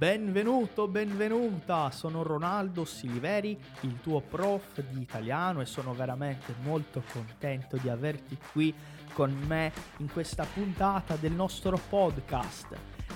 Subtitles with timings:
[0.00, 7.76] Benvenuto, benvenuta, sono Ronaldo Siliveri, il tuo prof di italiano e sono veramente molto contento
[7.76, 8.74] di averti qui
[9.12, 12.74] con me in questa puntata del nostro podcast.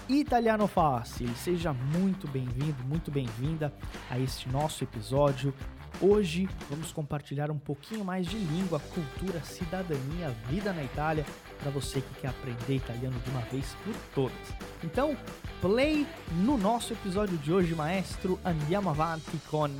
[0.09, 3.73] Italiano Fácil, seja muito bem-vindo, muito bem-vinda
[4.11, 5.55] a este nosso episódio.
[6.03, 11.25] Hoje vamos compartilhar um pouquinho mais de língua, cultura, cidadania, vida na Itália
[11.59, 14.55] para você que quer aprender italiano de uma vez por todas.
[14.83, 15.17] Então,
[15.61, 18.39] play no nosso episódio de hoje, maestro.
[18.45, 19.77] Andiamo avanti con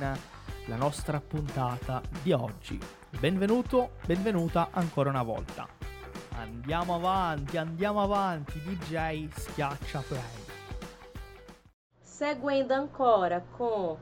[0.67, 2.79] la nostra puntata di oggi.
[3.19, 5.67] Benvenuto, benvenuta ancora una volta.
[6.37, 10.43] Andiamo avanti, andiamo avanti, DJ schiaccia play.
[12.01, 13.97] Seguendo ancora com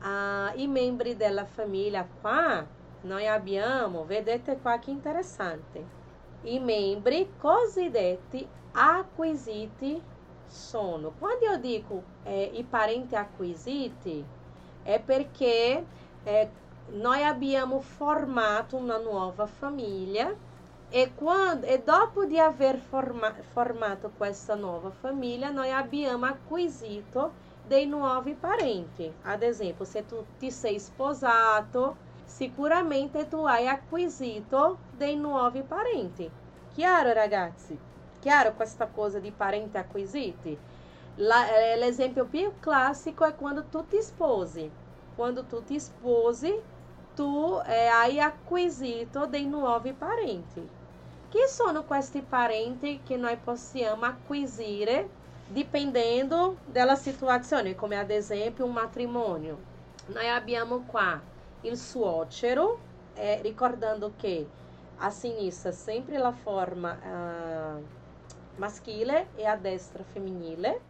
[0.00, 2.66] ah, i membri della famiglia qua,
[3.02, 5.84] noi abbiamo, vedete qua che interessante,
[6.44, 10.00] i membri cosiddetti acquisiti
[10.46, 11.12] sono.
[11.18, 14.24] Quando eu digo é, i parenti acquisiti,
[14.84, 15.84] é perché
[16.24, 16.48] é,
[16.90, 20.34] noi abbiamo formato una nuova famiglia
[20.90, 27.86] e, quando, e dopo di aver forma, formato questa nuova famiglia, noi abbiamo acquisito dei
[27.86, 29.12] nuovi parenti.
[29.24, 31.96] Ad esempio, se tu ti sei sposato,
[32.28, 36.30] sicuramente tu hai acquisito dei nuovi parenti.
[36.74, 37.76] Chiaro, ragazzi?
[38.20, 40.56] Chiaro questa cosa di parenti acquisiti?
[41.16, 44.70] La, l'esempio più classico è quando tu ti sposi.
[45.16, 46.54] Quando tu ti sposi,
[47.16, 50.68] tu eh, hai acquisito dei nuovi parenti.
[51.30, 55.08] Chi sono questi parenti che noi possiamo acquisire
[55.48, 59.58] dipendendo dalla situazione, come ad esempio un matrimonio?
[60.06, 61.20] Noi abbiamo qua
[61.62, 62.78] il suocero,
[63.14, 64.46] eh, ricordando che
[64.98, 67.84] a sinistra sempre la forma uh,
[68.56, 70.80] maschile e a destra femminile.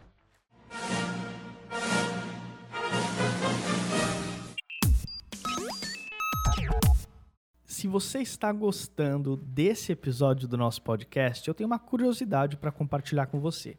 [7.65, 13.27] Se você está gostando desse episódio do nosso podcast, eu tenho uma curiosidade para compartilhar
[13.27, 13.77] com você.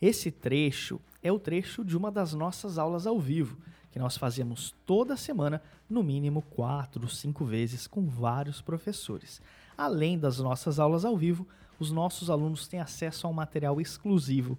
[0.00, 3.58] Esse trecho é o trecho de uma das nossas aulas ao vivo,
[3.90, 9.40] que nós fazemos toda semana, no mínimo quatro, cinco vezes, com vários professores.
[9.76, 11.46] Além das nossas aulas ao vivo,
[11.78, 14.58] os nossos alunos têm acesso a um material exclusivo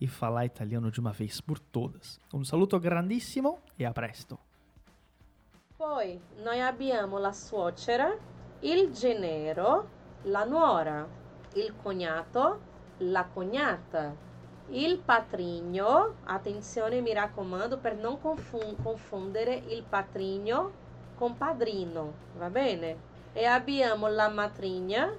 [0.00, 2.20] e falar italiano de uma vez por todas.
[2.32, 4.38] Um saluto grandissimo e a presto!
[5.76, 8.16] Poi noi abbiamo la suocera,
[8.60, 9.88] il genero,
[10.24, 11.06] la nuora,
[11.54, 12.60] il cognato,
[12.98, 14.14] la cognata,
[14.70, 20.72] il patrigno, attenzione mi raccomando per non confondere il patrigno
[21.14, 22.96] con padrino, va bene?
[23.32, 25.12] E abbiamo la matrigna,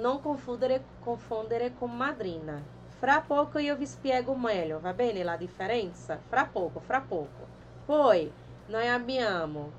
[0.00, 2.74] non confondere, confondere con madrina.
[2.98, 6.18] Fra poco io vi spiego meglio, va bene la differenza?
[6.28, 7.46] Fra poco, fra poco.
[7.84, 8.32] Poi
[8.66, 9.70] noi abbiamo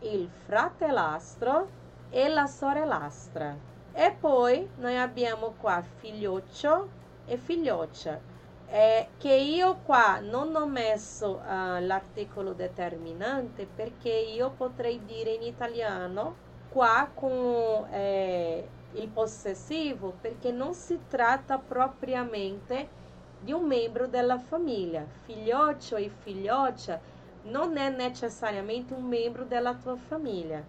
[0.00, 1.68] il fratellastro
[2.08, 3.54] e la sorellastra.
[3.92, 6.88] E poi noi abbiamo qua figlioccio
[7.26, 8.30] e figlioccia.
[8.68, 15.42] Eh, che io qua non ho messo uh, l'articolo determinante perché io potrei dire in
[15.42, 16.36] italiano
[16.70, 23.00] qua con eh, il possessivo perché non si tratta propriamente
[23.40, 25.04] di un membro della famiglia.
[25.24, 27.00] Figlioccio e figlioccia
[27.44, 30.62] non è necessariamente un membro della tua famiglia.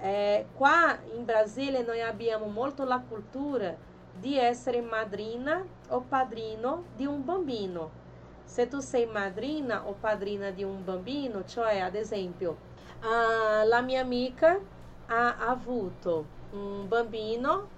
[0.00, 3.74] Eh, qua in Brasile noi abbiamo molto la cultura
[4.14, 8.06] di essere madrina o padrino di un bambino.
[8.44, 12.56] Se tu sei madrina o padrina di un bambino, cioè ad esempio,
[13.02, 14.58] uh, la mia amica
[15.06, 17.76] ha avuto un bambino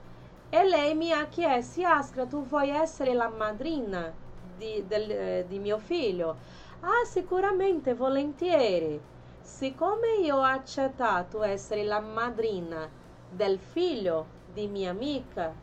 [0.49, 4.13] e lei mi ha chiesto, Askra, tu vuoi essere la madrina
[4.57, 6.37] di, del, eh, di mio figlio?
[6.81, 9.01] Ah, sicuramente, volentieri.
[9.41, 12.89] Siccome io ho accettato essere la madrina
[13.29, 15.55] del figlio di mia amica,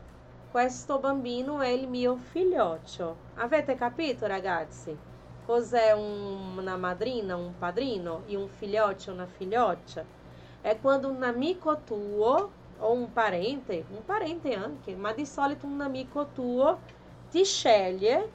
[0.50, 3.16] questo bambino è il mio figlioccio.
[3.34, 4.96] Avete capito, ragazzi?
[5.44, 10.04] Cos'è un, una madrina, un padrino e un figlioccio, una figlioccia?
[10.60, 15.80] È quando un amico tuo o un parente, un parente anche, ma di solito un
[15.80, 16.78] amico tuo
[17.30, 18.30] ti sceglie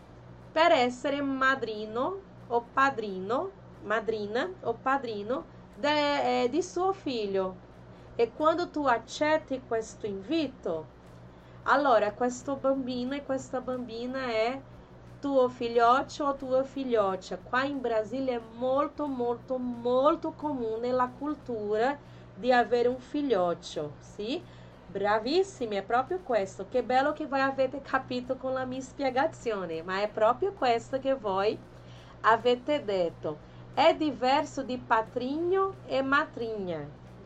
[0.52, 3.50] per essere madrino o padrino,
[3.84, 5.46] madrina o padrino
[5.76, 7.56] de, eh, di suo figlio.
[8.16, 10.86] E quando tu accetti questo invito,
[11.64, 14.60] allora questo bambino e questa bambina è
[15.20, 17.40] tuo filhote o tua filhote.
[17.42, 21.98] Qua in Brasile è molto, molto, molto comune la cultura
[22.36, 24.42] di avere un figlioccio, sì?
[24.88, 26.68] Bravissimi, è proprio questo.
[26.70, 31.14] Che bello che voi avete capito con la mia spiegazione, ma è proprio questo che
[31.16, 31.58] voi
[32.22, 33.52] avete detto.
[33.74, 36.04] È diverso di patrigno e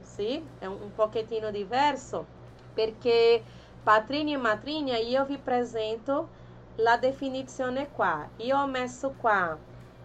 [0.01, 0.44] sì?
[0.59, 2.25] È un, un pochettino diverso,
[2.74, 3.44] perché
[3.83, 6.30] patrigno e matrigna io vi presento
[6.75, 8.30] la definizione qua.
[8.38, 9.57] Io ho messo qua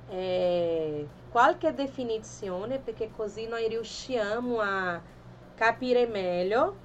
[0.08, 5.02] eh, qualche definizione perché così noi riusciamo a
[5.54, 6.76] capire meglio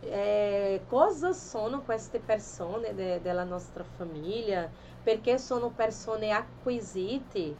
[0.00, 4.70] eh, cosa sono queste persone de, della nostra famiglia,
[5.02, 7.56] perché sono persone acquisite.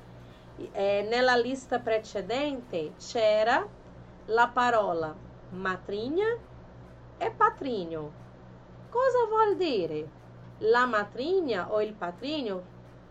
[0.72, 3.66] Eh, nella lista precedente c'era
[4.26, 5.18] la parola
[5.50, 6.26] matrigna
[7.16, 8.12] e patrigno.
[8.88, 10.10] Cosa vuol dire?
[10.58, 12.62] La matrigna o il patrigno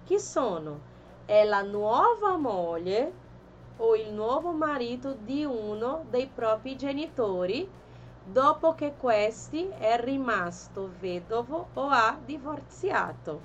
[0.03, 0.88] chi sono?
[1.29, 3.13] È la nuova moglie
[3.77, 7.69] o il nuovo marito di uno dei propri genitori
[8.23, 13.41] dopo che questi è rimasto vedovo o ha divorziato.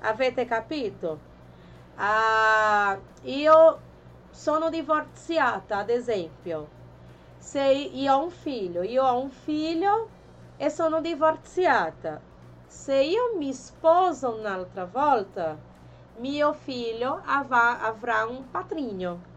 [0.00, 1.20] Avete capito?
[1.96, 2.98] Uh,
[3.28, 3.80] io
[4.30, 6.68] sono divorziata, ad esempio.
[7.38, 10.08] Se io ho un figlio, io ho un figlio
[10.56, 12.20] e sono divorziata.
[12.66, 15.69] Se io mi sposo un'altra volta,
[16.20, 19.28] mio figlio avrà, un patrigno.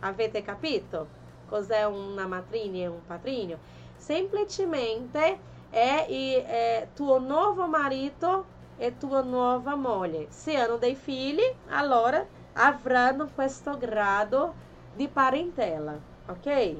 [0.00, 1.18] Avete capito?
[1.46, 3.58] Cos'è una matrigna e un patrigno?
[3.96, 5.38] Semplicemente
[5.68, 10.28] è, è tuo nuovo marito e tua nuova moglie.
[10.30, 14.54] Se hanno dei figli, allora avranno questo grado
[14.94, 16.74] di parentela, ok?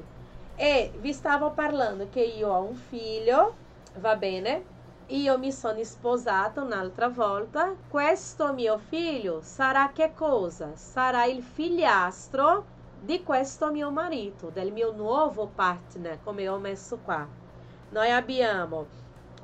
[0.55, 3.53] E vi stavo parlando che io ho un figlio,
[3.99, 4.63] va bene?
[5.11, 10.71] Io mi sono sposata un'altra volta, questo mio figlio sarà che cosa?
[10.75, 12.63] Sarà il figliastro
[13.01, 17.27] di questo mio marito, del mio nuovo partner, come ho messo qua.
[17.89, 18.87] Noi abbiamo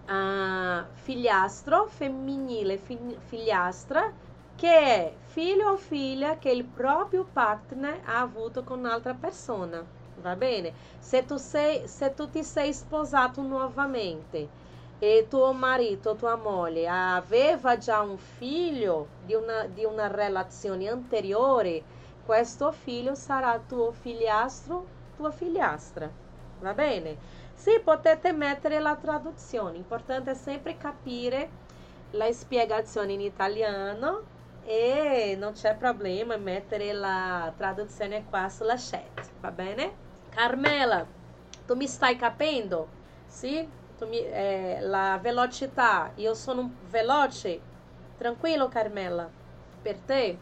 [0.08, 4.14] uh, figliastro femminile, figliastra,
[4.56, 9.84] che è figlio o figlia che il proprio partner ha avuto con un'altra persona.
[10.22, 10.72] Va bene?
[11.00, 14.66] Se tu, sei, se tu ti sei sposato nuovamente
[15.00, 21.84] e tuo marito, tua moglie aveva già un figlio di una, di una relazione anteriore,
[22.26, 24.86] questo figlio sarà tuo figliastro,
[25.16, 26.10] tua figliastra.
[26.60, 27.16] Va bene?
[27.54, 31.50] Sì, potete mettere la traduzione, l'importante è sempre capire
[32.12, 34.24] la spiegazione in italiano
[34.66, 39.94] e non c'è problema mettere la traduzione qua sulla chat, va bene?
[40.30, 41.06] Carmela,
[41.66, 42.88] tu mi stai capendo?
[43.28, 43.86] Sì?
[44.06, 47.60] Mi, eh, la velocità, io sono veloce,
[48.18, 49.30] tranquillo Carmela,
[49.82, 50.38] per te?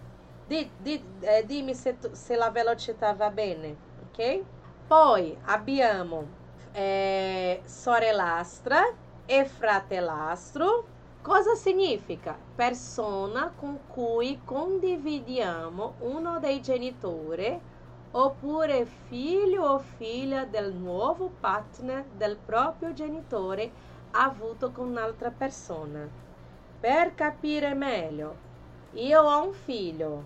[0.45, 3.75] Di, di, eh, dimmi se, se, la velocità va bene,
[4.09, 4.43] ok?
[4.88, 6.27] Poi abbiamo
[6.71, 8.81] eh, sorellastra
[9.25, 10.93] e fratellastro.
[11.21, 12.38] Cosa significa?
[12.53, 17.59] Persona con cui condividiamo uno dei genitori
[18.17, 23.69] oppure figlio o figlia del nuovo partner del proprio genitore
[24.12, 26.07] avuto con un'altra persona.
[26.79, 28.36] Per capire meglio,
[28.93, 30.24] io ho un figlio,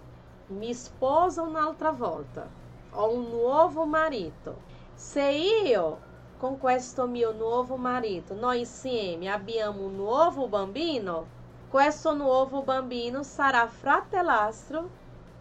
[0.48, 2.48] mi sposo un'altra volta,
[2.92, 4.62] ho un nuovo marito.
[4.94, 11.26] Se io con questo mio nuovo marito, noi insieme abbiamo un nuovo bambino,
[11.70, 14.90] questo nuovo bambino sarà fratellastro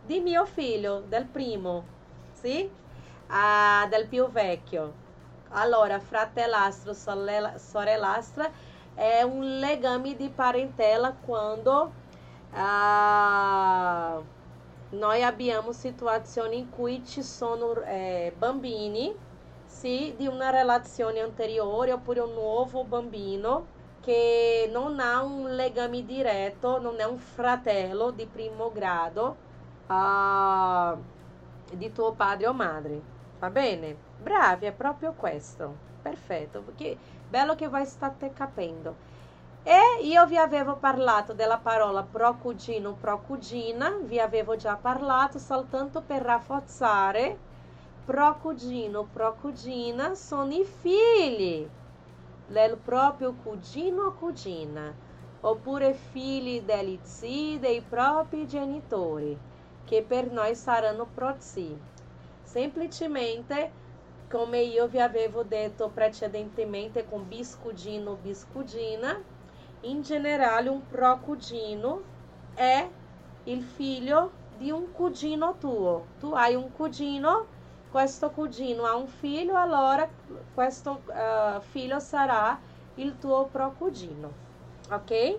[0.07, 1.97] di mio figlio, del primo
[2.40, 2.71] sì?
[3.28, 4.92] Ah, del più vecchio.
[5.50, 8.50] Allora, fratellastro, sorellastra
[8.95, 11.92] è un legame di parentela quando
[12.50, 14.21] ah,
[14.90, 19.14] noi abbiamo situazioni in cui ci sono eh, bambini
[19.64, 23.66] sì, di una relazione anteriore oppure un nuovo bambino
[24.00, 29.37] che non ha un legame diretto, non è un fratello di primo grado.
[29.87, 30.97] Ah,
[31.75, 33.01] di tuo padre o madre.
[33.39, 33.97] Va bene?
[34.21, 35.87] Bravi, è proprio questo.
[36.03, 36.97] Perfetto, perché
[37.29, 39.17] bello che voi state capendo.
[39.63, 46.23] E io vi avevo parlato della parola procugino, procugina, vi avevo già parlato soltanto per
[46.23, 47.39] rafforzare.
[48.05, 51.69] Procugino, procugina sono i figli
[52.47, 54.91] del proprio cugino o cugina,
[55.41, 59.39] oppure figli degli zii dei propri genitori,
[59.88, 61.80] che per noi saranno prozii.
[62.42, 63.71] Semplicemente,
[64.28, 69.18] come io vi avevo detto precedentemente con biscudino, biscudina,
[69.83, 72.02] in generale un procugino
[72.54, 72.87] è
[73.45, 76.04] il figlio di un cugino tuo.
[76.21, 77.47] Tu hai un cugino,
[77.90, 80.07] questo cugino ha un figlio, allora
[80.52, 82.59] questo uh, figlio sarà
[82.97, 84.47] il tuo procugino.
[84.90, 85.38] Ok?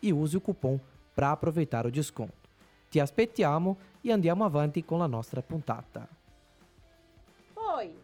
[0.00, 0.78] e use o cupom
[1.14, 2.48] para aproveitar o desconto.
[2.90, 6.06] Ti aspettiamo e andiamo avanti con la nostra puntata.
[7.52, 7.94] Poi,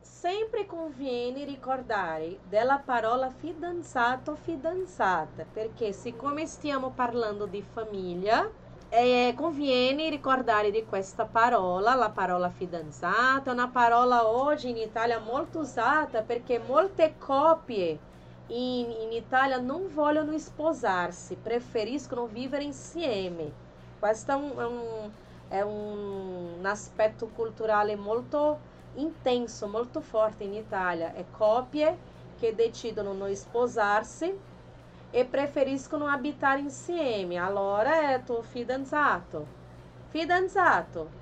[0.00, 8.48] sempre conviene ricordare della parola fidanzato fidanzata, perché siccome stiamo parlando di famiglia,
[8.88, 15.60] eh, conviene ricordare di questa parola, la parola fidanzata, una parola oggi in Italia molto
[15.60, 17.98] usata perché molte coppie
[18.50, 23.50] in, in Italia non vogliono sposarsi, preferiscono vivere insieme.
[23.98, 25.10] Questo è un,
[25.48, 28.58] è un, aspetto culturale molto
[28.94, 31.14] intenso, molto forte in Italia.
[31.14, 31.96] È coppie
[32.38, 34.36] che decidono non sposarsi
[35.10, 37.36] e preferiscono abitare insieme.
[37.36, 39.58] Allora è tuo fidanzato.
[40.08, 41.18] Fidanzato.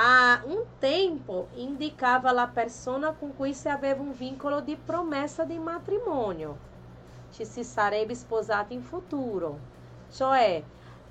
[0.00, 5.58] Há um tempo indicava la persona com cui se aveva um vínculo di promessa di
[5.58, 6.67] matrimonio.
[7.38, 9.60] Ci si sarebbe sposato in futuro.
[10.10, 10.60] Cioè,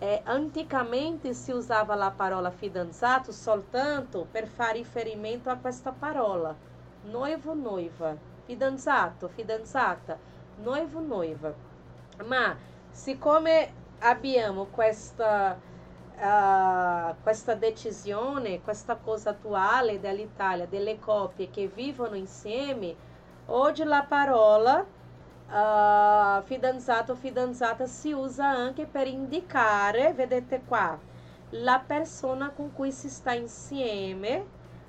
[0.01, 6.53] é, anticamente si usava la parola fidanzato soltanto per fare riferimento a questa parola.
[7.03, 8.13] Noivo, noiva.
[8.43, 10.17] Fidanzato, fidanzata.
[10.61, 11.53] Noivo, noiva.
[12.25, 12.57] Ma
[12.91, 15.57] siccome abbiamo questa,
[16.17, 22.93] uh, questa decisione, questa cosa attuale dell'Italia, delle coppie che vivono insieme,
[23.45, 24.95] oggi la parola
[25.49, 30.97] uh, fidanzato fidanzata si usa anche per indicare, vedete qua,
[31.51, 34.45] la persona con cui si sta insieme,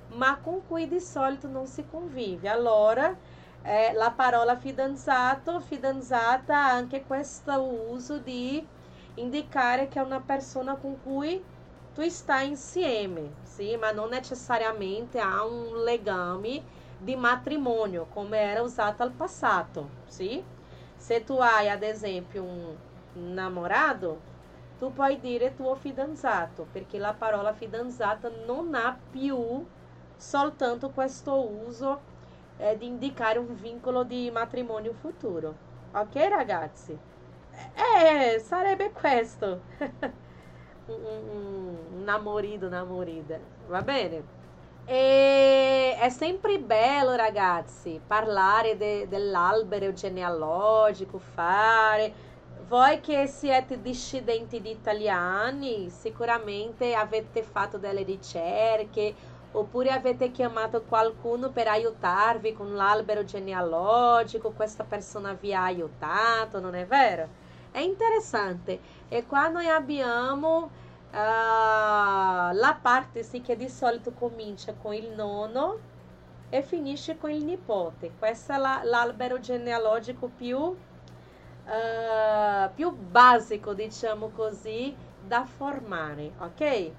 [0.09, 2.49] ma con cui di solito non si convive.
[2.49, 3.15] Allora,
[3.63, 8.65] eh, la parola fidanzato, fidanzata ha anche questo uso di
[9.15, 11.43] indicare che è una persona con cui
[11.93, 16.63] tu está insieme, sì, ma non necessariamente há un legame
[16.99, 20.43] di matrimonio, come era usato al passato, sì?
[20.95, 22.77] Se tu hai, ad esempio, un
[23.33, 24.19] namorado,
[24.77, 29.65] tu puoi dire tuo fidanzato, perché la parola fidanzata non ha più
[30.15, 32.01] soltanto questo uso
[32.57, 35.55] eh, di indicare un vincolo di matrimonio futuro.
[35.93, 36.97] Ok, ragazzi?
[37.75, 39.63] Eh, sarebbe questo.
[40.87, 43.39] un, un, un namorido, namorida.
[43.67, 44.23] Va bene?
[44.91, 52.11] E è sempre bello, ragazzi, parlare de, dell'albero genealogico, fare.
[52.67, 59.13] Voi che siete discendenti di italiani, sicuramente avete fatto delle ricerche
[59.51, 66.73] oppure avete chiamato qualcuno per aiutarvi con l'albero genealogico, questa persona vi ha aiutato, non
[66.73, 67.27] è vero?
[67.69, 68.79] È interessante.
[69.07, 70.71] E qua noi abbiamo
[71.11, 75.77] Uh, la parte sì che di solito comincia con il nono
[76.49, 78.11] e finisce con il nipote.
[78.17, 80.75] Questo è la, l'albero genealogico più, uh,
[82.75, 86.91] più basico, diciamo così, da formare, ok?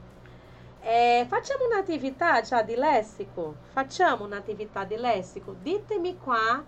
[0.82, 3.54] Eh, facciamo un'attività già di lessico.
[3.72, 5.54] Facciamo un'attività di lessico.
[5.60, 6.64] Ditemi qua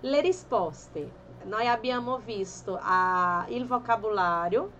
[0.00, 1.20] le risposte.
[1.44, 4.70] Noi abbiamo visto ah, il vocabolario,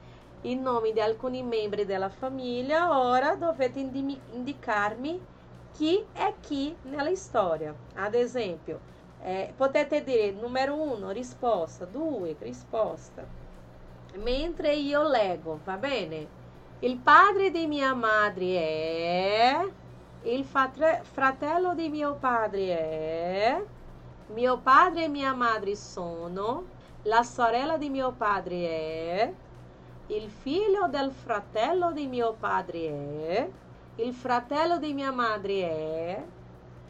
[0.43, 2.99] i nomi di alcuni membri della famiglia.
[2.99, 5.21] Ora dovete indi- indicarmi
[5.73, 7.75] chi è chi nella storia.
[7.95, 8.81] Ad esempio,
[9.23, 13.25] eh, potete dire numero uno, risposta, due, risposta.
[14.15, 16.27] Mentre io leggo, va bene?
[16.81, 19.67] Il padre di mia madre è...
[20.25, 23.65] Il fratello di mio padre è...
[24.29, 26.65] Mio padre e mia madre sono...
[27.05, 29.33] La sorella di mio padre è...
[30.13, 33.51] Il figlio del fratello di mio padre è...
[33.97, 36.25] Il fratello di mia madre è...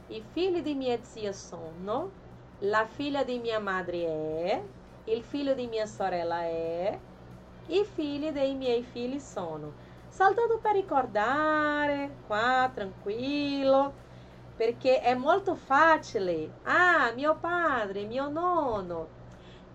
[0.08, 2.10] I figli di mia zia sono...
[2.58, 4.62] La figlia di mia madre è...
[5.04, 6.98] Il figlio di mia sorella è...
[7.68, 9.72] I figli dei miei figli sono.
[10.08, 13.92] Soltanto per ricordare, qua, tranquillo,
[14.56, 16.54] perché è molto facile.
[16.64, 19.06] Ah, mio padre, mio nonno,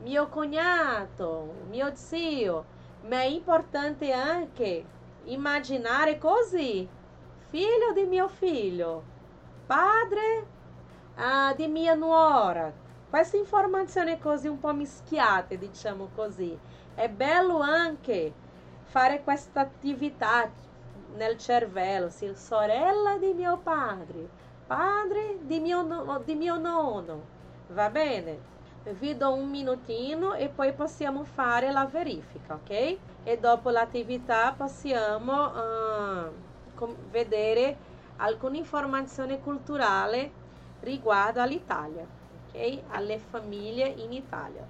[0.02, 2.76] mio cognato, mio zio.
[3.08, 4.86] Ma è importante anche
[5.26, 6.88] immaginare così.
[7.50, 9.04] Figlio di mio figlio,
[9.66, 10.46] padre
[11.16, 12.72] ah, di mia nuora.
[13.10, 16.58] Queste informazioni così un po' mischiate, diciamo così.
[16.94, 18.34] È bello anche
[18.84, 20.52] fare questa attività
[21.16, 24.28] nel cervello, sì, sorella di mio padre,
[24.68, 27.26] padre di mio, di mio nonno,
[27.70, 28.56] va bene?
[28.84, 33.00] Vi do un minutino e poi possiamo fare la verifica, ok?
[33.24, 35.52] E dopo l'attività possiamo
[36.74, 37.80] com- vedere
[38.18, 40.34] alcune informazioni culturali
[40.80, 42.84] riguardo all'Italia, ok?
[42.88, 44.66] Alle famiglie in Italia.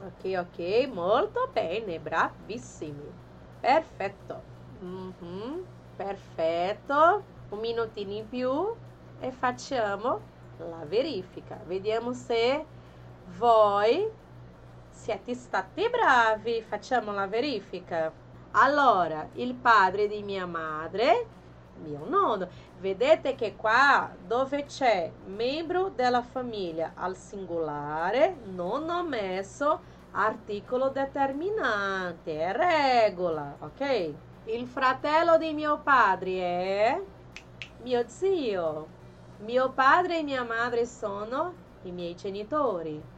[0.00, 3.16] Ok, ok, molto bene, bravissimi.
[3.60, 4.44] Perfetto.
[4.80, 7.24] Mhm, Perfetto.
[7.50, 8.50] Un minutino in più
[9.18, 11.62] e facciamo la verifica.
[11.64, 12.66] Vediamo se
[13.36, 14.08] voi
[14.90, 16.62] siete stati bravi.
[16.62, 18.12] Facciamo la verifica.
[18.52, 21.26] Allora, il padre di mia madre,
[21.82, 22.48] mio nonno.
[22.78, 29.80] Vedete che qua dove c'è membro della famiglia al singolare non ho messo
[30.12, 34.12] articolo determinante, è regola, ok?
[34.44, 37.02] Il fratello di mio padre è
[37.82, 38.86] mio zio.
[39.38, 43.13] Mio padre e mia madre sono i miei genitori.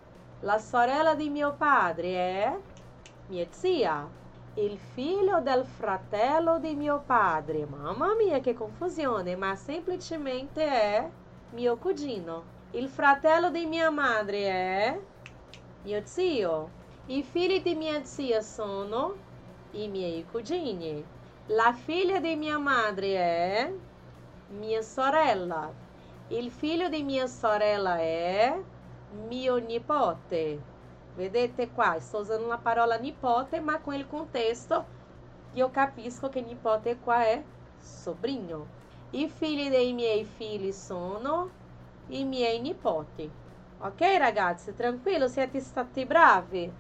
[0.47, 2.59] La sorella di mio padre è
[3.31, 4.09] mia zia.
[4.55, 7.67] Il figlio del fratello di mio padre.
[7.67, 11.11] Mamma mia, che confusione, ma semplicemente è
[11.51, 12.45] mio cugino.
[12.71, 15.01] Il fratello di mia madre è
[15.83, 16.71] mio zio.
[17.07, 19.17] I figli di mia zia sono
[19.73, 21.05] i miei cugini.
[21.47, 23.73] La figlia di mia madre è
[24.51, 25.73] mia sorella.
[26.29, 28.57] Il figlio di mia sorella è
[29.17, 30.63] mio nipote.
[31.15, 34.87] Vedete qua, sto usando la parola nipote, ma com il contesto
[35.53, 37.43] io capisco che nipote qua è
[37.79, 38.67] sobrinho.
[39.11, 41.51] I figli dei miei figli sono
[42.07, 43.31] i miei nipoti.
[43.79, 46.73] Ok ragazzi, tranquillo, siete stati bravi?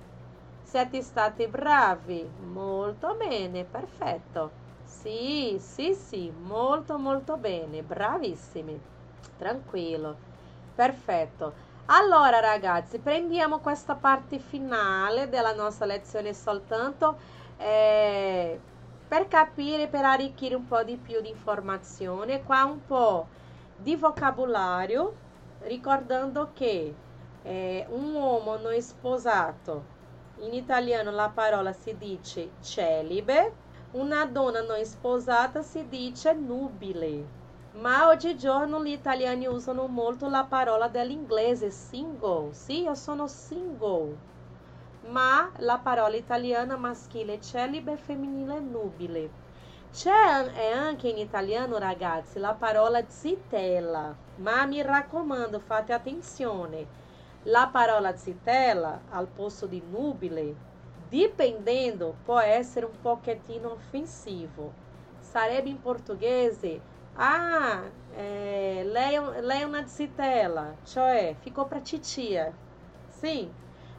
[0.62, 2.30] Siete stati bravi?
[2.38, 4.52] Molto bene, perfetto.
[4.82, 8.80] Sì, sì, sì, molto molto bene, bravissimi.
[9.36, 10.18] Tranquillo.
[10.74, 11.54] Perfetto.
[11.88, 17.16] Allora ragazzi, prendiamo questa parte finale della nostra lezione soltanto
[17.58, 18.60] eh,
[19.06, 23.28] per capire, per arricchire un po' di più di informazione, qua un po'
[23.76, 25.14] di vocabolario,
[25.60, 26.92] ricordando che
[27.42, 29.84] eh, un uomo non sposato,
[30.38, 33.52] in italiano la parola si dice celibe,
[33.92, 37.45] una donna non sposata si dice nubile.
[37.78, 42.54] Ma oggigiorno gli italiani usano molto la parola dell'inglese single.
[42.54, 44.16] Sì, io sono single.
[45.08, 49.28] Ma la parola italiana maschile celibe femminile nubile.
[49.92, 54.14] C'è anche in italiano, ragazzi, la parola zitella.
[54.36, 56.86] Ma mi raccomando, fate attenzione.
[57.42, 60.54] La parola zitella al posto di nubile,
[61.10, 64.72] dipendendo, può essere un pochettino offensivo.
[65.20, 67.82] Sarebbe in portoghese Ah,
[68.14, 72.52] é, è una zitella, cioè ficou para titia.
[73.08, 73.50] Sim.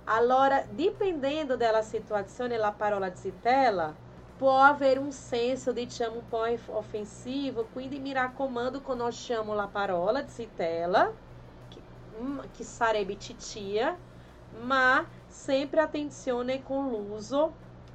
[0.05, 3.91] Allora, dipendendo della situazione, la parola zitella
[4.37, 6.45] può avere un senso, diciamo, un po'
[6.77, 11.11] offensivo, quindi mi raccomando chamamos la parola zitella,
[11.69, 11.81] que,
[12.55, 13.97] que sarebbe titia,
[14.61, 17.51] ma sempre attenzione con l'uso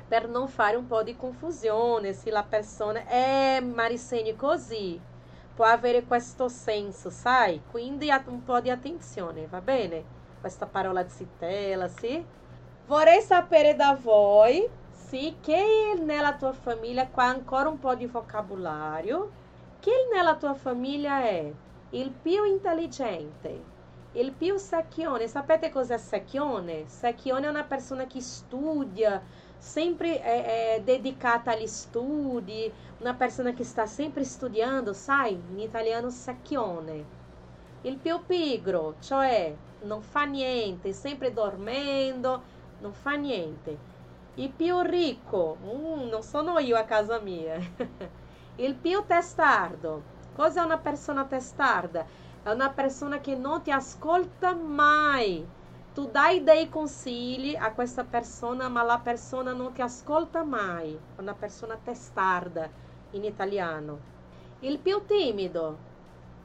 [0.08, 5.00] per non fare un po' di confusione se la persona è Marisseni così
[5.54, 7.62] può avere questo senso, sai?
[7.70, 10.04] Quindi un po' di attenzione, va bene?
[10.40, 12.24] Questa parola zitella, sì?
[12.86, 19.30] Vorrei sapere da voi, sì, che nella tua famiglia, qua ancora un po' di vocabolario,
[19.78, 21.52] chi nella tua famiglia è
[21.90, 23.71] il più intelligente,
[24.14, 25.26] il più secchione.
[25.26, 26.84] Sapete cos'è secchione?
[26.86, 29.22] Secchione è una persona che studia,
[29.58, 36.10] sempre é, é, dedicata agli studi, uma pessoa que está sempre studiando, sai, in italiano
[36.10, 37.04] secchione.
[37.82, 42.42] Il più pigro, cioè non fa niente, sempre dormendo,
[42.80, 43.90] non fa niente.
[44.34, 47.56] Il più ricco, mm, non sono io a casa mia.
[48.56, 50.02] Il più testardo,
[50.34, 52.06] cosa è una persona testarda?
[52.42, 55.46] È una persona che non ti ascolta mai
[55.94, 60.98] tu dai dei consigli a questa persona, ma la persona non ti ascolta mai.
[61.16, 62.68] È una persona testarda
[63.10, 64.10] in italiano.
[64.60, 65.76] Il più timido,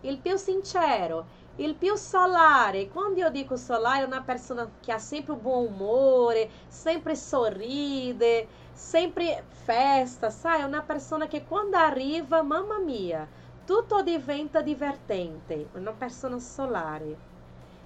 [0.01, 2.89] il più sincero, il più solare.
[2.89, 9.45] Quando io dico solare, è una persona che ha sempre buon umore, sempre sorride, sempre
[9.47, 10.59] festa, sai?
[10.59, 13.25] È una persona che quando arriva, mamma mia,
[13.67, 15.67] tutto diventa divertente.
[15.73, 17.17] Una persona solare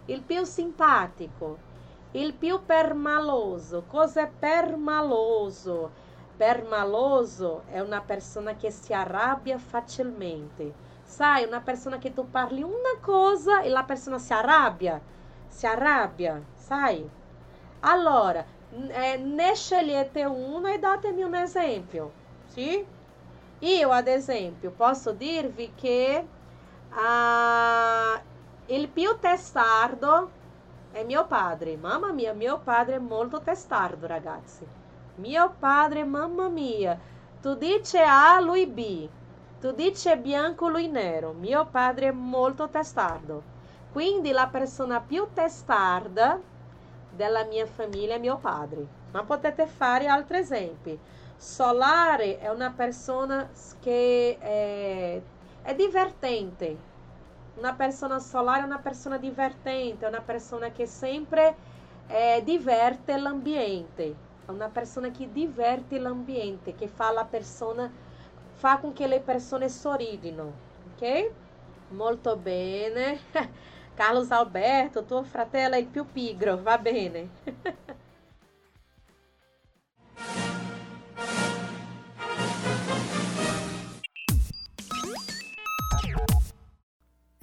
[0.05, 1.57] il più simpatico,
[2.11, 3.85] il più permaloso.
[3.87, 5.91] Cos'è permaloso?
[6.37, 10.71] Permaloso è una persona che si arrabbia facilmente.
[11.03, 15.01] Sai, una persona che tu parli una cosa e la persona si arrabbia,
[15.47, 17.09] si arrabbia, sai?
[17.79, 22.13] Allora, eh, ne scegliete uno e datemi un esempio,
[22.45, 22.85] sì?
[23.63, 26.25] Io, ad esempio, posso dirvi che
[26.89, 28.19] uh,
[28.65, 30.31] Il più testardo
[30.91, 31.77] è mio padre.
[31.77, 34.65] Mamma mia, mio padre è molto testardo, ragazzi.
[35.15, 36.97] Mio padre, mamma mia.
[37.41, 39.07] Tu dice A, lui B.
[39.59, 41.33] Tu dice bianco, lui nero.
[41.33, 43.43] Mio padre è molto testardo.
[43.91, 46.39] Quindi la persona più testarda
[47.11, 48.85] della mia famiglia è mio padre.
[49.11, 50.99] Ma potete fare altri esempi.
[51.43, 53.49] Solare è una persona
[53.79, 55.19] che è,
[55.63, 56.77] è divertente,
[57.55, 61.55] una persona solare è una persona divertente, è una persona che sempre
[62.07, 67.91] eh, diverte l'ambiente, è una persona che diverte l'ambiente, che fa la persona,
[68.53, 70.53] fa con che le persone sorridino,
[70.93, 71.31] ok?
[71.89, 73.19] Molto bene.
[73.95, 77.29] Carlos Alberto, tuo fratello è il più pigro, va bene.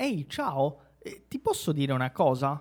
[0.00, 0.78] Ehi, ciao!
[1.04, 2.60] Eh, ti posso dire uma coisa?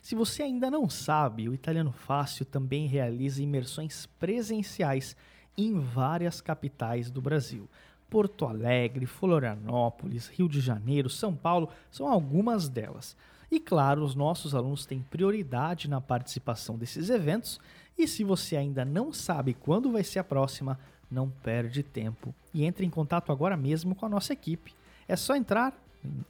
[0.00, 5.14] Se você ainda não sabe, o Italiano Fácil também realiza imersões presenciais
[5.58, 7.68] em várias capitais do Brasil.
[8.08, 13.14] Porto Alegre, Florianópolis, Rio de Janeiro, São Paulo são algumas delas.
[13.50, 17.60] E claro, os nossos alunos têm prioridade na participação desses eventos.
[17.98, 22.64] E se você ainda não sabe quando vai ser a próxima, não perde tempo e
[22.64, 24.74] entre em contato agora mesmo com a nossa equipe.
[25.06, 25.78] É só entrar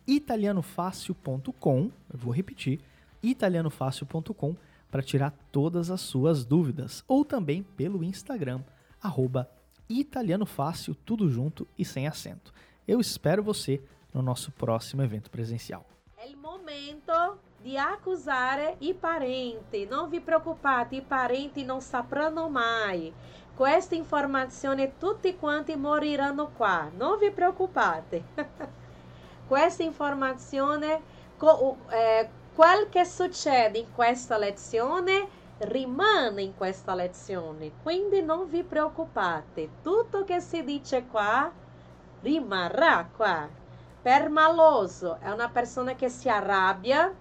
[0.07, 2.81] italianofácil.com, eu vou repetir,
[3.23, 4.57] italianofácil.com
[4.91, 8.63] para tirar todas as suas dúvidas, ou também pelo Instagram,
[9.89, 12.53] italianofácil, tudo junto e sem acento.
[12.87, 13.81] Eu espero você
[14.13, 15.85] no nosso próximo evento presencial.
[16.17, 19.87] É o momento di accusare i parenti.
[19.87, 23.13] Non vi preoccupate, i parenti non sapranno mai.
[23.55, 26.91] Questa informazione tutti quanti moriranno qua.
[26.97, 28.25] Non vi preoccupate.
[29.51, 31.03] questa informazione,
[31.89, 35.27] eh, quel che succede in questa lezione
[35.59, 41.51] rimane in questa lezione, quindi non vi preoccupate, tutto che si dice qua
[42.21, 43.49] rimarrà qua.
[44.01, 47.13] Permaloso è una persona che si arrabbia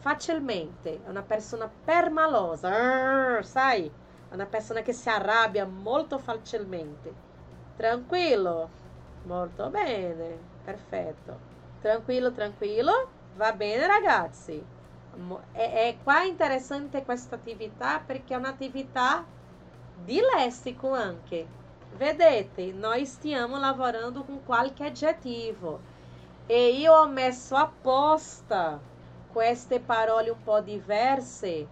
[0.00, 3.86] facilmente, è una persona permalosa, Arr, sai?
[4.28, 7.14] È una persona che si arrabbia molto facilmente.
[7.76, 8.68] Tranquillo?
[9.22, 11.48] Molto bene, perfetto.
[11.80, 12.92] Tranquillo, tranquillo?
[13.32, 14.66] Va bene ragazzi?
[15.52, 19.26] É, é qua interessante questa attività perché è un'attività
[19.92, 21.48] di lessico anche.
[21.90, 25.84] Vedete, nós stiamo lavorando com qualche aggettivo
[26.46, 28.84] e io ho messo apposta
[29.26, 31.70] queste parole un po' diverse.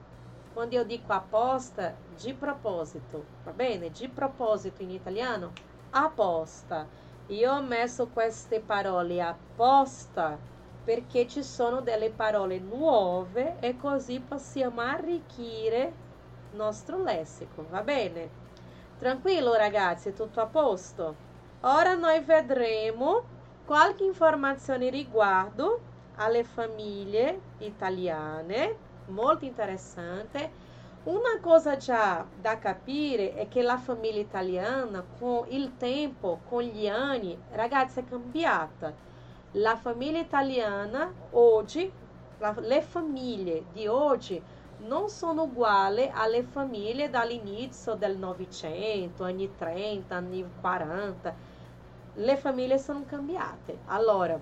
[0.52, 3.90] Quando eu dico apposta, de propósito, va bene?
[3.90, 5.58] De propósito in italiano,
[5.90, 6.90] apposta.
[7.28, 10.38] Io ho messo queste parole apposta
[10.84, 15.92] perché ci sono delle parole nuove e così possiamo arricchire
[16.52, 18.30] il nostro lessico, va bene?
[18.98, 21.16] Tranquillo ragazzi, tutto a posto?
[21.62, 23.22] Ora noi vedremo
[23.64, 25.80] qualche informazione riguardo
[26.18, 30.65] alle famiglie italiane, molto interessante.
[31.06, 36.88] Una cosa già da capire è che la famiglia italiana con il tempo, con gli
[36.88, 38.92] anni, ragazzi, cambiata.
[39.52, 41.88] La famiglia italiana oggi,
[42.38, 44.42] la, le famiglie di oggi
[44.78, 51.34] non sono uguali alle famiglie dall'inizio del Novecento, anni 30, anni 40.
[52.14, 53.78] Le famiglie sono cambiate.
[53.84, 54.36] Allora,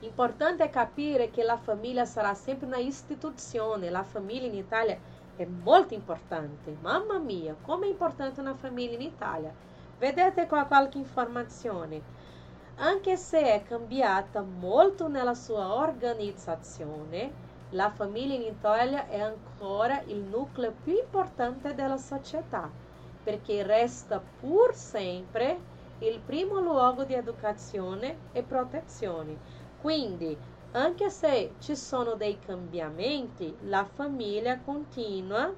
[0.00, 3.90] importante è capire che la famiglia sarà sempre una istituzione.
[3.90, 4.98] La famiglia in Italia
[5.42, 6.76] è molto importante.
[6.80, 9.54] Mamma mia, come è importante una famiglia in Italia.
[9.98, 12.02] Vedete qua qualche informazione.
[12.76, 20.18] Anche se è cambiata molto nella sua organizzazione, la famiglia in Italia è ancora il
[20.18, 22.70] nucleo più importante della società,
[23.22, 29.36] perché resta pur sempre il primo luogo di educazione e protezione.
[29.80, 30.36] Quindi,
[30.72, 35.52] anche se ci sono dei cambiamenti, la famiglia continua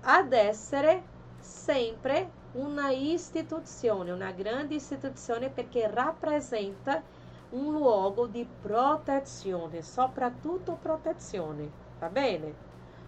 [0.00, 1.02] ad essere
[1.38, 7.02] sempre una istituzione, una grande istituzione perché rappresenta
[7.50, 12.54] un luogo di protezione, soprattutto protezione, va bene?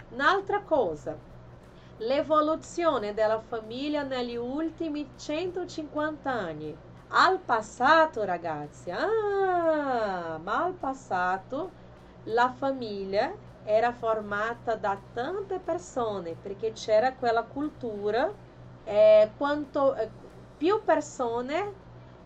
[0.08, 1.16] Un'altra cosa,
[1.98, 6.87] l'evoluzione della famiglia negli ultimi 150 anni.
[7.10, 11.70] Al passato, ragazzi, ah, ma al passato
[12.24, 13.32] la famiglia
[13.64, 18.30] era formata da tante persone perché c'era quella cultura,
[18.84, 20.10] eh, quanto eh,
[20.56, 21.72] più persone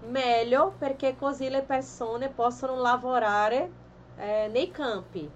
[0.09, 3.71] meglio perché così le persone possono lavorare
[4.16, 5.31] eh, nei campi.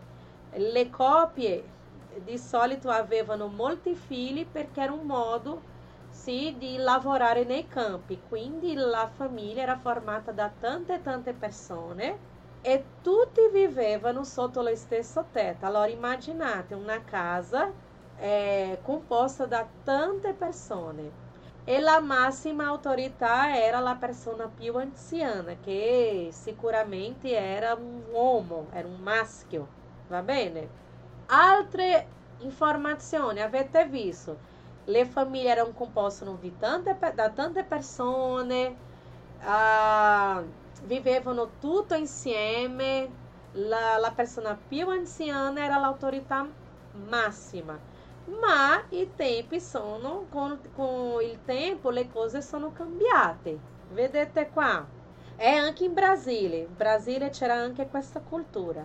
[0.55, 1.65] Le coppie
[2.25, 5.61] di solito avevano molti figli perché era un modo
[6.25, 12.19] di lavorare nei campi, quindi la famiglia era formata da tante tante persone
[12.61, 15.67] e tutti vivevano sotto lo stesso tetto.
[15.67, 17.73] Allora immaginate una casa
[18.17, 21.15] eh, composta da tante persone
[21.63, 28.89] e la massima autorità era la persona più anziana, che sicuramente era un uomo, era
[28.89, 29.75] un maschio,
[30.07, 30.73] va bene?
[31.27, 34.43] Altre informazioni, avete visto?
[34.87, 36.25] Le famiglie erano composte
[36.59, 38.77] tante, da tante persone,
[39.41, 40.45] uh,
[40.85, 43.09] vivevano tutto insieme,
[43.53, 46.47] la, la persona più anziana era l'autorità
[47.09, 47.79] massima
[48.27, 53.59] ma i tempi sono, con, con il tempo le cose sono cambiate.
[53.93, 54.85] Vedete qua?
[55.37, 58.85] E anche in Brasile, Brasile c'era anche questa cultura.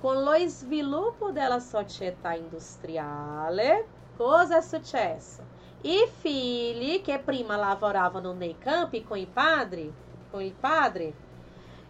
[0.00, 3.86] Con lo sviluppo della società industriale,
[4.20, 5.42] cosa è successo?
[5.80, 9.90] I figli che prima lavoravano nei campi con i padri,
[10.30, 11.14] con il padre,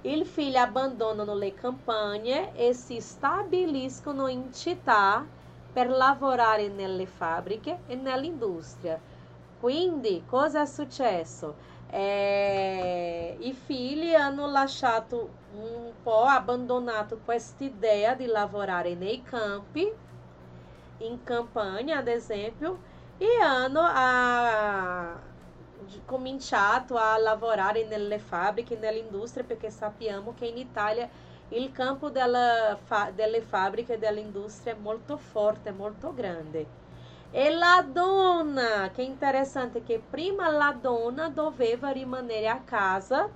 [0.03, 5.27] il figlio abbandonano le campagne e si stabiliscono in città
[5.73, 8.97] per lavorare nelle fabbriche e nell'industria.
[9.59, 11.57] Quindi, cosa è successo?
[11.89, 19.93] Eh, I figli hanno lasciato un po', abbandonato questa idea di lavorare nei campi,
[21.01, 22.79] in campagna, ad esempio,
[23.19, 25.19] e hanno a,
[26.05, 31.09] cominciato a lavorare nelle fabbriche, nell'industria, perché sappiamo che in Italia
[31.51, 36.79] il campo della, fa, delle fabbriche e dell'industria è molto forte, molto grande.
[37.33, 43.29] E la donna, che interessante che prima la donna doveva rimanere a casa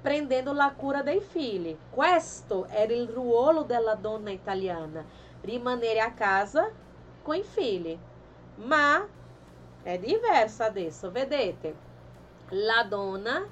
[0.00, 1.76] prendendo la cura dei figli.
[1.90, 5.04] Questo era il ruolo della donna italiana,
[5.42, 6.70] rimanere a casa
[7.26, 7.98] com i figli.
[8.58, 9.04] Ma
[9.82, 11.74] è diverso adesso, vedete?
[12.50, 13.44] La donna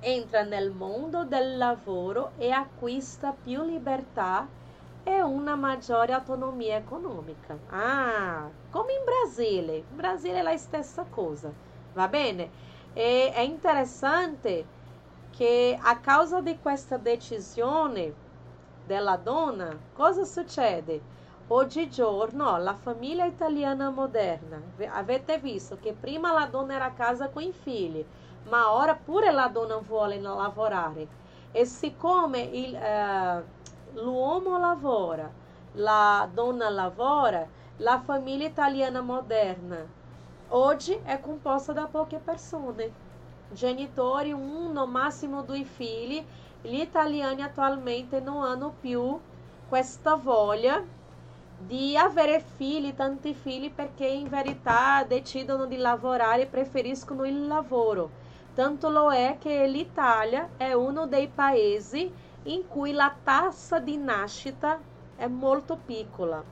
[0.00, 4.46] entra nel mondo del lavoro e acquista più libertà
[5.04, 7.56] e una maggiore autonomia economica.
[7.70, 9.76] Ah, come in Brasile.
[9.76, 11.50] In Brasile è la stessa cosa,
[11.94, 12.50] va bene?
[12.92, 14.66] E è interessante
[15.30, 18.12] che a causa di questa decisione
[18.84, 21.11] della donna, cosa succede?
[21.54, 24.58] Oggigiorno la famiglia italiana moderna,
[24.90, 28.02] avete visto che prima la donna era a casa con i figli,
[28.48, 31.06] ma ora pure la donna vuole lavorare.
[31.52, 33.44] E siccome il, eh,
[34.00, 35.30] l'uomo lavora,
[35.72, 39.86] la donna lavora, la famiglia italiana moderna
[40.48, 42.90] oggi è composta da poche persone.
[43.50, 46.24] Genitori, um, no massimo due figli.
[46.62, 49.20] Gli italiani attualmente non hanno più
[49.68, 51.00] questa voglia
[51.66, 58.10] di avere figli, tanti figli, perché in verità decidono di lavorare e preferiscono il lavoro.
[58.54, 62.12] Tanto lo è che l'Italia è uno dei paesi
[62.44, 64.78] in cui la tassa di nascita
[65.16, 66.42] è molto piccola.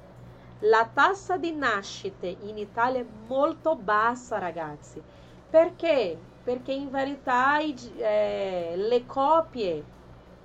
[0.60, 5.02] La tassa di nascite in Italia è molto bassa, ragazzi.
[5.50, 6.18] Perché?
[6.42, 9.84] Perché in verità eh, le coppie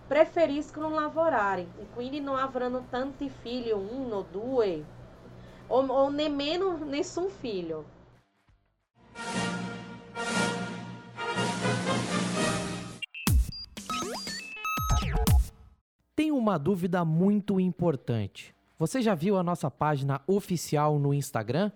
[0.07, 4.85] preferiscono lavorare e quindi não avranno tanti figli, um ou due,
[5.67, 7.85] ou, ou nemmeno nessun filho.
[16.15, 18.55] Tem uma dúvida muito importante.
[18.77, 21.71] Você já viu a nossa página oficial no Instagram?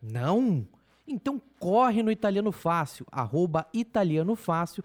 [0.00, 0.66] Não?
[1.06, 4.84] Então corre no Italiano Fácil, arroba Italiano Fácil,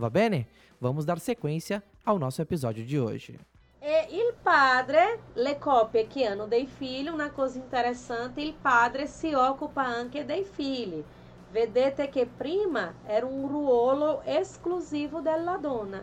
[0.00, 0.46] Va bene?
[0.80, 3.38] Vamos dar sequência ao nosso episódio de hoje.
[3.82, 9.34] E il padre, le coppie che hanno dei figli, una cosa interessante, il padre si
[9.34, 11.04] occupa anche dei figli.
[11.50, 16.02] Vedete che prima era un ruolo esclusivo della donna,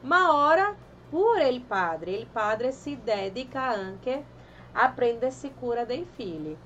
[0.00, 0.74] ma ora
[1.10, 4.24] pure il padre, il padre si dedica anche
[4.72, 6.56] a prendersi cura dei figli.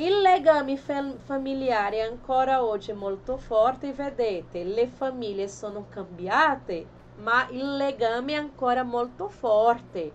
[0.00, 7.74] Il legame familiare è ancora oggi molto forte, vedete, le famiglie sono cambiate, ma il
[7.74, 10.12] legame è ancora molto forte.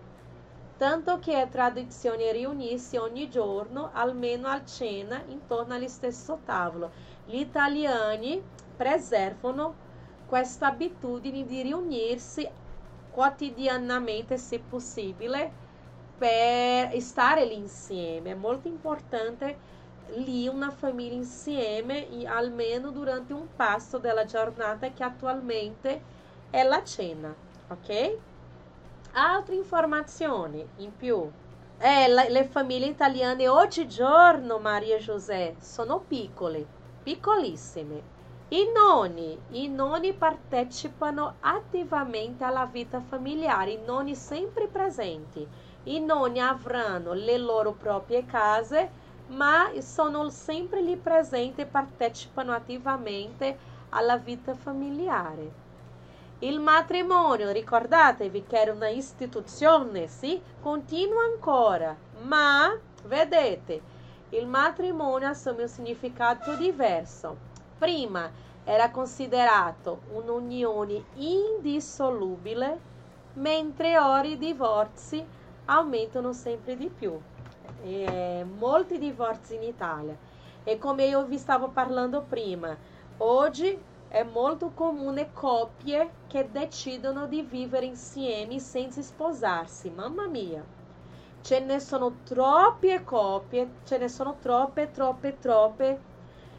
[0.78, 6.90] Tanto che è tradizione riunirsi ogni giorno, almeno al cena, intorno allo stesso tavolo.
[7.26, 8.42] Gli italiani
[8.74, 9.74] preservano
[10.24, 12.48] questa abitudine di riunirsi
[13.10, 15.63] quotidianamente, se possibile,
[16.16, 18.30] per stare lì insieme.
[18.32, 19.72] È molto importante
[20.16, 26.02] lì una famiglia insieme, almeno durante un passo della giornata che attualmente
[26.50, 27.34] è la cena,
[27.68, 28.16] ok?
[29.12, 31.30] Altre informazioni in più.
[31.78, 36.64] Eh, le, le famiglie italiane oggigiorno, Maria José, sono piccole,
[37.02, 38.12] piccolissime.
[38.48, 45.46] I nonni, i nonni partecipano attivamente alla vita familiare, i nonni sempre presenti.
[45.84, 53.56] I nonni avranno le loro proprie case ma sono sempre lì presenti e partecipano attivamente
[53.90, 55.62] alla vita familiare.
[56.40, 63.80] Il matrimonio, ricordatevi che era una istituzione, sì, continua ancora, ma vedete,
[64.30, 67.36] il matrimonio assume un significato diverso.
[67.78, 68.30] Prima
[68.64, 72.92] era considerato un'unione indissolubile,
[73.34, 75.24] mentre ora i divorzi
[75.66, 77.18] aumentano sempre di più
[77.84, 80.16] é, molti divorzi in Italia.
[80.64, 82.76] E come io vi stavo parlando prima,
[83.18, 89.90] oggi è molto comune coppie che decidono di vivere insieme senza sposarsi.
[89.90, 90.64] Mamma mia!
[91.42, 96.00] Ce ne sono troppe coppie, ce ne sono troppe, troppe, troppe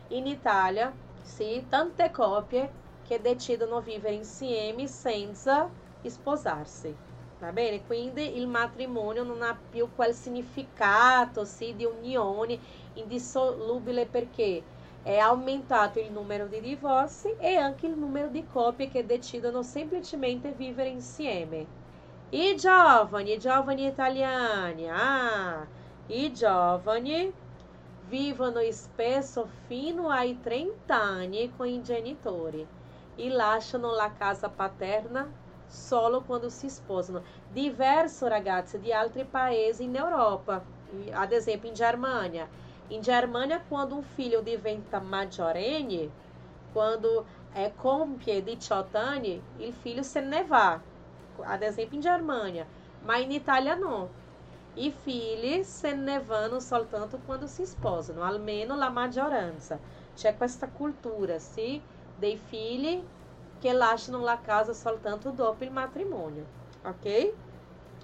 [0.10, 2.70] in Italia, sì, tante coppie
[3.08, 5.68] che decidono vivere insieme senza
[6.08, 7.05] sposarsi.
[7.46, 7.84] Va bene?
[7.86, 12.60] Quindi il matrimonio non ha più quel significato sì, di unione
[12.94, 14.70] indissolubile perché
[15.04, 20.54] è aumentato il numero di divorzi e anche il numero di coppie che decidono semplicemente
[20.54, 21.70] vivere insieme.
[22.30, 25.70] I giovani, i giovani italiani, ah,
[26.08, 27.32] i giovani
[28.08, 32.68] vivono spesso fino ai 30 anni con i genitori
[33.16, 35.32] e lasciano la casa paterna
[35.66, 37.24] solo quando si sposano.
[37.48, 40.66] Diverso, ragazzi, di altri paesi in Europa,
[41.12, 42.50] ad esempio in Germania.
[42.88, 46.12] In Germania, quando um filho diventa maggiorenne,
[46.72, 50.82] quando é, compie 18 anni, il figlio se ne va.
[51.42, 52.68] Ad esempio in Germania.
[53.00, 54.10] Ma in Italia no.
[54.76, 59.80] I figli se ne vanno soltanto quando si sposano, almeno la maggioranza.
[60.14, 61.82] C'è questa cultura, sì,
[62.14, 63.02] dei figli
[63.60, 66.46] che lasciano la casa soltanto dopo il matrimonio,
[66.84, 67.34] ok?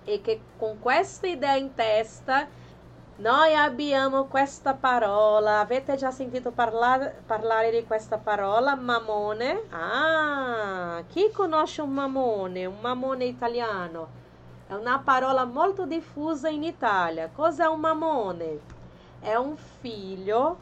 [0.03, 2.47] E che con questa idea in testa
[3.17, 5.59] noi abbiamo questa parola.
[5.59, 8.75] Avete già sentito parlare, parlare di questa parola?
[8.75, 9.63] Mamone.
[9.69, 12.65] Ah, chi conosce un mamone?
[12.65, 14.19] Un mamone italiano?
[14.67, 17.29] È una parola molto diffusa in Italia.
[17.33, 18.79] Cos'è un mamone?
[19.21, 20.57] è un figlio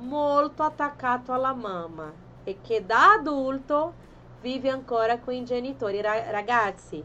[0.00, 2.10] molto attaccato alla mamma
[2.44, 4.06] e che da adulto
[4.40, 6.00] vive ancora con i genitori.
[6.00, 7.04] Ragazzi,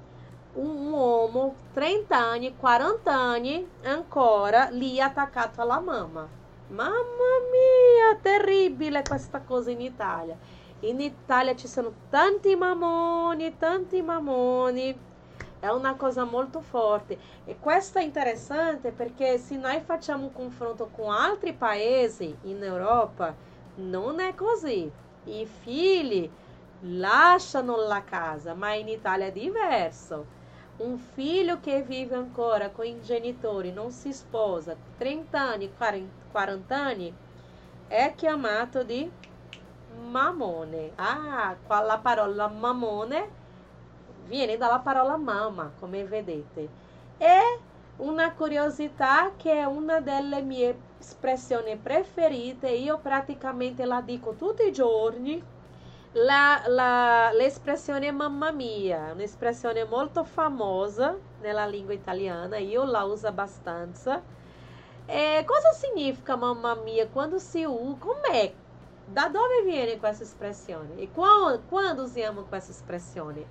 [0.53, 6.27] un uomo 30 anni, 40 anni ancora lì attaccato alla mamma.
[6.67, 6.93] Mamma
[7.51, 10.37] mia, terribile questa cosa in Italia.
[10.81, 15.11] In Italia ci sono tanti mamoni, tanti mamoni.
[15.59, 17.17] È una cosa molto forte.
[17.45, 23.33] E questo è interessante perché se noi facciamo un confronto con altri paesi in Europa,
[23.75, 24.91] non è così.
[25.25, 26.29] I figli
[26.83, 30.41] lasciano la casa, ma in Italia è diverso.
[30.77, 35.71] Un figlio che vive ancora com i genitori, non si sposa, 30 anni,
[36.31, 37.13] 40 anni,
[37.87, 39.09] è chiamato di
[40.09, 40.91] mamone.
[40.95, 43.41] Ah, la parola mamone
[44.25, 46.67] viene dalla parola mamma, come vedete.
[47.17, 47.59] E
[47.97, 54.71] una curiosità che è una delle mie espressioni preferite, io praticamente la dico tutti i
[54.71, 55.41] giorni
[56.15, 64.21] La, la, l'espressione mamma mia, un'espressione molto famosa nella lingua italiana, io la uso abbastanza.
[65.07, 67.97] E cosa significa mamma mia quando si usa?
[67.97, 68.53] Com'è?
[69.07, 70.97] Da dove viene questa espressione?
[70.97, 73.43] E quando, quando usiamo questa espressione?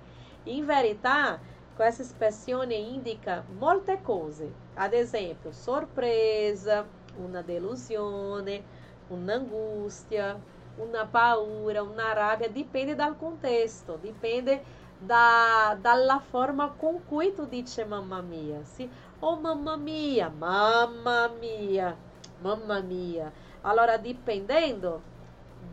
[0.43, 1.37] In verità,
[1.75, 4.49] questa espressione indica molte cose.
[4.75, 6.87] Ad esempio, sorpresa,
[7.17, 8.63] una delusione,
[9.09, 10.39] un'angustia,
[10.77, 14.63] una paura, una rabbia, dipende dal contesto, dipende
[14.97, 18.63] da, dalla forma con cui tu dici mamma mia.
[18.63, 18.89] Sì?
[19.19, 21.95] Oh mamma mia, mamma mia,
[22.39, 23.31] mamma mia.
[23.61, 25.01] Allora, dipendendo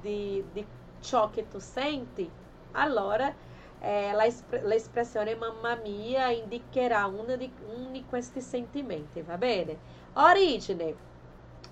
[0.00, 0.66] di, di
[1.00, 2.30] ciò che tu senti,
[2.72, 3.32] allora
[3.80, 4.26] eh, la,
[4.62, 9.78] l'espressione mamma mia indicherà uno di, uno di questi sentimenti, va bene?
[10.14, 11.08] Origine.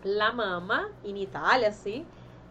[0.02, 2.04] La mamma, in Italia, sì,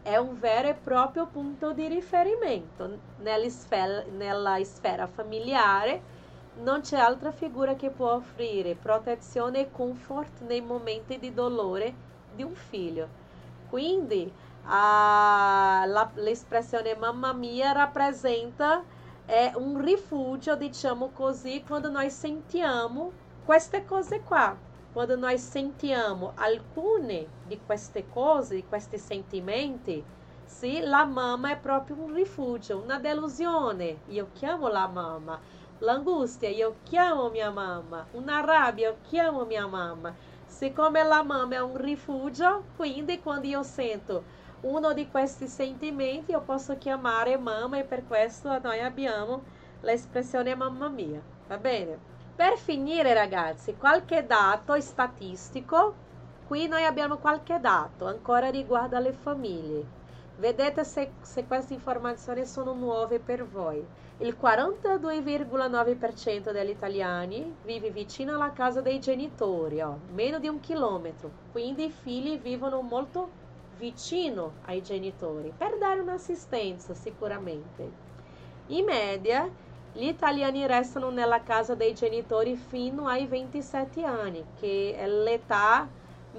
[0.07, 2.97] è un vero e proprio punto di riferimento.
[3.17, 6.01] Nella sfera, nella sfera familiare
[6.61, 11.93] non c'è altra figura che può offrire protezione e comfort nei momenti di dolore
[12.33, 13.05] di un figlio.
[13.69, 14.31] Quindi
[14.63, 18.85] a, la, l'espressione mamma mia rappresenta
[19.27, 23.11] é, un rifugio, diciamo così, quando noi sentiamo
[23.43, 24.66] queste cose qua.
[24.93, 30.03] Quando nós sentiamo alcune di queste cose, di questi sentimenti,
[30.45, 33.99] sì, la mamma è proprio un rifugio, una delusione.
[34.07, 35.39] Io chiamo la mamma.
[35.79, 38.07] L'angustia, io chiamo mia mamma.
[38.11, 40.15] Una rabbia, io chiamo mia mamma.
[40.45, 44.23] Siccome la mamma è un rifugio, quindi quando io sento
[44.61, 49.43] uno di questi sentimenti io posso chiamare mamma e per questo noi abbiamo
[49.81, 51.21] l'espressione mamma mia.
[51.47, 52.16] Va bene?
[52.37, 55.95] Per finire ragazzi, qualche dato statistico,
[56.45, 59.83] qui noi abbiamo qualche dato ancora riguardo alle famiglie.
[60.37, 63.83] Vedete se, se queste informazioni sono nuove per voi.
[64.19, 71.31] Il 42,9% degli italiani vive vicino alla casa dei genitori, oh, meno di un chilometro.
[71.51, 73.31] Quindi i figli vivono molto
[73.79, 78.05] vicino ai genitori per dare un'assistenza sicuramente.
[78.67, 79.49] In media
[79.97, 85.87] gli italiani restano nella casa dei genitori fino ai 27 anni, che è l'età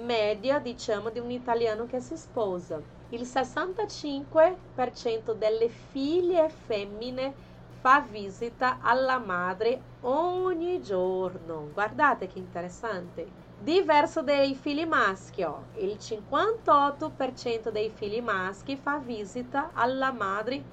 [0.01, 2.81] media, diciamo, di un italiano che si sposa.
[3.09, 7.33] Il 65% delle figlie femmine
[7.81, 11.69] fa visita alla madre ogni giorno.
[11.73, 13.27] Guardate che interessante.
[13.59, 15.65] Diverso dei figli maschi, oh.
[15.79, 20.63] il 58% dei figli maschi fa visita alla madre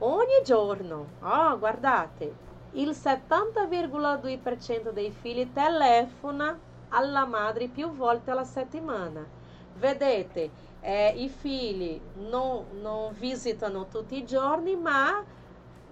[0.00, 1.06] ogni giorno.
[1.20, 2.34] Oh, guardate,
[2.72, 6.58] il 70,2% dei figli telefona
[6.90, 9.26] alla madre più volte alla settimana.
[9.74, 15.22] Vedete, eh, i figli non, non, visitano tutti i giorni, ma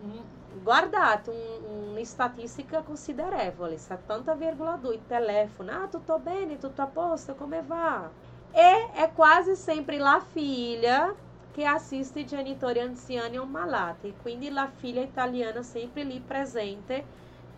[0.03, 0.19] mm,
[0.63, 8.09] guardate un, una statistica considerevole, 70,2 telefona, ah tutto bene, tutto a posto, come va?
[8.51, 11.15] E è quasi sempre la figlia
[11.59, 17.05] che assiste i genitori anziani o malati, quindi la figlia italiana sempre lì presente,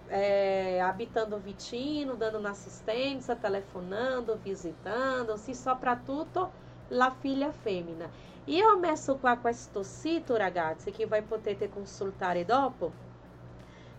[0.09, 6.51] é, abitando vicino, dando un'assistenza, telefonando, visitando, se soprattutto
[6.89, 8.09] la figlia femmina.
[8.47, 12.91] E ho messo qua questo sito, ragazzi, che voi potete consultare dopo.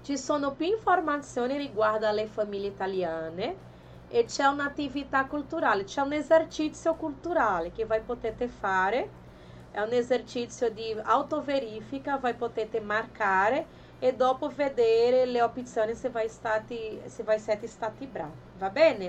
[0.01, 3.55] Ci sono più informazioni riguardo alle famiglie italiane
[4.09, 9.20] e c'è un'attività culturale, c'è un esercizio culturale che voi potete fare
[9.71, 16.27] è un esercizio di autoverifica, vai potete marcare e dopo vedere le opzioni se vai,
[16.27, 19.05] stati, se vai siete stati bravi, va bene?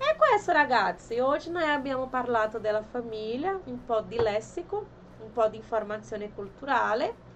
[0.00, 4.86] E questo ragazzi, oggi noi abbiamo parlato della famiglia, un po' di lessico,
[5.20, 7.26] un po' di informazione culturale,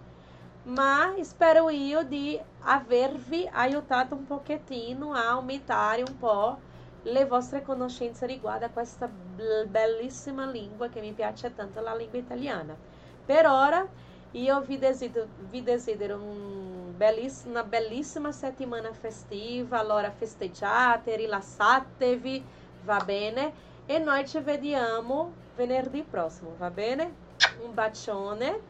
[0.65, 6.59] ma spero io di avervi aiutato un pochettino a aumentare un po'
[7.03, 12.79] le vostre conoscenze riguardo a questa bellissima lingua che mi piace tanto, la lingua italiana.
[13.25, 13.89] Per ora
[14.33, 22.49] io vi desidero, vi desidero un belliss- una bellissima settimana festiva, allora festeggiate, rilassatevi,
[22.81, 23.55] va bene?
[23.85, 27.19] E noi ci vediamo venerdì prossimo, va bene?
[27.57, 28.63] Un bacione,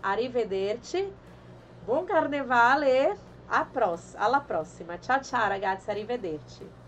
[0.00, 1.16] arrivederci,
[1.78, 3.18] buon carnevale e
[4.16, 4.98] alla prossima.
[5.00, 6.87] Ciao ciao ragazzi, arrivederci.